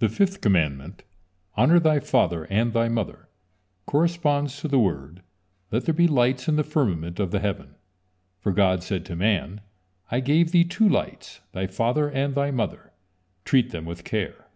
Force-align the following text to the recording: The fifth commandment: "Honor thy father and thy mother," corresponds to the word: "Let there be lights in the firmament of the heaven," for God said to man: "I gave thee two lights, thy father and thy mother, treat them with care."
The 0.00 0.10
fifth 0.10 0.42
commandment: 0.42 1.04
"Honor 1.56 1.80
thy 1.80 2.00
father 2.00 2.44
and 2.50 2.74
thy 2.74 2.90
mother," 2.90 3.30
corresponds 3.86 4.60
to 4.60 4.68
the 4.68 4.78
word: 4.78 5.22
"Let 5.70 5.86
there 5.86 5.94
be 5.94 6.06
lights 6.06 6.48
in 6.48 6.56
the 6.56 6.62
firmament 6.62 7.18
of 7.18 7.30
the 7.30 7.38
heaven," 7.40 7.76
for 8.40 8.52
God 8.52 8.82
said 8.82 9.06
to 9.06 9.16
man: 9.16 9.62
"I 10.10 10.20
gave 10.20 10.52
thee 10.52 10.64
two 10.64 10.86
lights, 10.86 11.40
thy 11.52 11.66
father 11.66 12.10
and 12.10 12.34
thy 12.34 12.50
mother, 12.50 12.92
treat 13.46 13.70
them 13.70 13.86
with 13.86 14.04
care." 14.04 14.48